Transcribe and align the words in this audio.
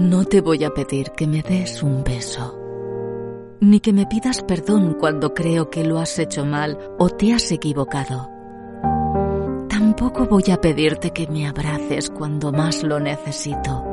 No 0.00 0.24
te 0.24 0.40
voy 0.40 0.64
a 0.64 0.70
pedir 0.70 1.10
que 1.10 1.26
me 1.26 1.42
des 1.42 1.82
un 1.82 2.02
beso, 2.02 2.58
ni 3.60 3.80
que 3.80 3.92
me 3.92 4.06
pidas 4.06 4.42
perdón 4.42 4.96
cuando 4.98 5.34
creo 5.34 5.68
que 5.68 5.84
lo 5.84 5.98
has 5.98 6.18
hecho 6.18 6.46
mal 6.46 6.78
o 6.98 7.10
te 7.10 7.34
has 7.34 7.52
equivocado. 7.52 8.30
Tampoco 9.68 10.24
voy 10.24 10.44
a 10.50 10.56
pedirte 10.58 11.10
que 11.10 11.26
me 11.26 11.46
abraces 11.46 12.08
cuando 12.08 12.50
más 12.50 12.82
lo 12.82 12.98
necesito, 12.98 13.84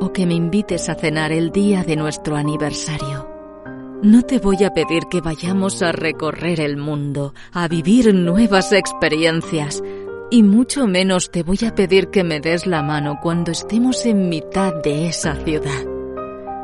o 0.00 0.12
que 0.12 0.24
me 0.24 0.34
invites 0.34 0.88
a 0.88 0.94
cenar 0.94 1.32
el 1.32 1.50
día 1.50 1.82
de 1.82 1.96
nuestro 1.96 2.36
aniversario. 2.36 3.28
No 4.04 4.22
te 4.22 4.38
voy 4.38 4.62
a 4.62 4.72
pedir 4.72 5.06
que 5.10 5.20
vayamos 5.20 5.82
a 5.82 5.90
recorrer 5.90 6.60
el 6.60 6.76
mundo, 6.76 7.34
a 7.52 7.66
vivir 7.66 8.14
nuevas 8.14 8.72
experiencias, 8.72 9.82
y 10.32 10.42
mucho 10.42 10.86
menos 10.86 11.30
te 11.30 11.42
voy 11.42 11.58
a 11.66 11.74
pedir 11.74 12.08
que 12.08 12.24
me 12.24 12.40
des 12.40 12.66
la 12.66 12.82
mano 12.82 13.18
cuando 13.22 13.52
estemos 13.52 14.06
en 14.06 14.30
mitad 14.30 14.72
de 14.82 15.08
esa 15.08 15.34
ciudad. 15.36 15.84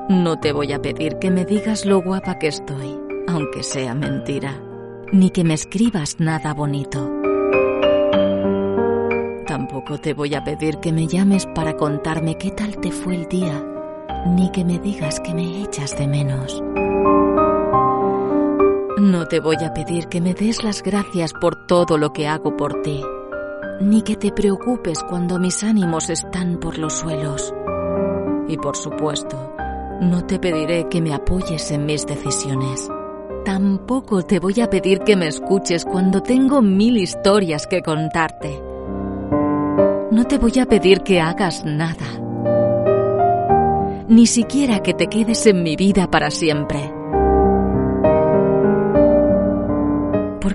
No 0.08 0.40
te 0.40 0.52
voy 0.52 0.72
a 0.72 0.80
pedir 0.80 1.18
que 1.18 1.30
me 1.30 1.44
digas 1.44 1.84
lo 1.84 2.00
guapa 2.00 2.38
que 2.38 2.46
estoy, 2.46 2.98
aunque 3.26 3.62
sea 3.62 3.94
mentira, 3.94 4.58
ni 5.12 5.28
que 5.28 5.44
me 5.44 5.52
escribas 5.52 6.18
nada 6.18 6.54
bonito. 6.54 7.12
Tampoco 9.46 9.98
te 9.98 10.14
voy 10.14 10.34
a 10.34 10.42
pedir 10.42 10.78
que 10.78 10.90
me 10.90 11.06
llames 11.06 11.44
para 11.44 11.76
contarme 11.76 12.38
qué 12.38 12.50
tal 12.52 12.78
te 12.78 12.90
fue 12.90 13.16
el 13.16 13.28
día, 13.28 13.62
ni 14.28 14.50
que 14.50 14.64
me 14.64 14.78
digas 14.78 15.20
que 15.20 15.34
me 15.34 15.62
echas 15.62 15.94
de 15.98 16.08
menos. 16.08 16.62
No 18.96 19.28
te 19.28 19.40
voy 19.40 19.62
a 19.62 19.74
pedir 19.74 20.06
que 20.08 20.22
me 20.22 20.32
des 20.32 20.64
las 20.64 20.82
gracias 20.82 21.34
por 21.34 21.66
todo 21.66 21.98
lo 21.98 22.14
que 22.14 22.26
hago 22.26 22.56
por 22.56 22.80
ti, 22.80 23.04
ni 23.80 24.02
que 24.02 24.16
te 24.16 24.32
preocupes 24.32 25.02
cuando 25.02 25.38
mis 25.38 25.62
ánimos 25.62 26.10
están 26.10 26.58
por 26.58 26.78
los 26.78 26.94
suelos. 26.94 27.54
Y 28.48 28.56
por 28.56 28.76
supuesto, 28.76 29.52
no 30.00 30.24
te 30.24 30.38
pediré 30.38 30.88
que 30.88 31.00
me 31.00 31.14
apoyes 31.14 31.70
en 31.70 31.86
mis 31.86 32.06
decisiones. 32.06 32.90
Tampoco 33.44 34.22
te 34.22 34.38
voy 34.38 34.60
a 34.60 34.68
pedir 34.68 35.00
que 35.00 35.16
me 35.16 35.26
escuches 35.26 35.84
cuando 35.84 36.22
tengo 36.22 36.62
mil 36.62 36.96
historias 36.96 37.66
que 37.66 37.82
contarte. 37.82 38.60
No 40.10 40.24
te 40.24 40.38
voy 40.38 40.58
a 40.58 40.66
pedir 40.66 41.02
que 41.02 41.20
hagas 41.20 41.64
nada. 41.64 42.06
Ni 44.08 44.26
siquiera 44.26 44.80
que 44.80 44.94
te 44.94 45.06
quedes 45.06 45.46
en 45.46 45.62
mi 45.62 45.76
vida 45.76 46.10
para 46.10 46.30
siempre. 46.30 46.92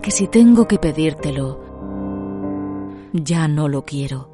porque 0.03 0.09
si 0.09 0.27
tengo 0.27 0.67
que 0.67 0.79
pedírtelo, 0.79 1.62
ya 3.13 3.47
no 3.47 3.67
lo 3.67 3.85
quiero. 3.85 4.32